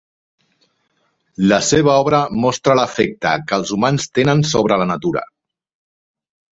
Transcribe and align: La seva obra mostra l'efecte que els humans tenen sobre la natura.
La 1.51 1.59
seva 1.67 1.93
obra 2.05 2.23
mostra 2.47 2.79
l'efecte 2.81 3.35
que 3.51 3.61
els 3.63 3.75
humans 3.79 4.11
tenen 4.21 4.45
sobre 4.55 4.83
la 4.85 4.93
natura. 4.95 5.27